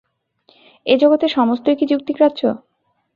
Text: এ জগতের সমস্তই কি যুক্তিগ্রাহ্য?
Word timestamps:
এ 0.85 0.93
জগতের 0.97 1.31
সমস্তই 1.31 1.75
কি 1.75 1.85
যুক্তিগ্রাহ্য? 1.85 2.41